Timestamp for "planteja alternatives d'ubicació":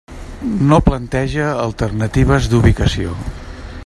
0.87-3.15